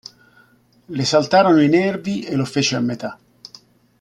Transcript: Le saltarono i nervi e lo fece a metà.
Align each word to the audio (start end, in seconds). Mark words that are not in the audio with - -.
Le 0.97 1.03
saltarono 1.05 1.61
i 1.61 1.67
nervi 1.69 2.23
e 2.23 2.33
lo 2.35 2.43
fece 2.43 2.75
a 2.75 2.79
metà. 2.79 3.19